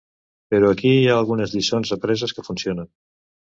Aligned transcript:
Però 0.55 0.71
aquí 0.75 0.93
hi 1.01 1.03
ha 1.09 1.17
algunes 1.17 1.53
lliçons 1.57 1.93
apreses 1.99 2.37
que 2.39 2.49
funcionen. 2.51 2.93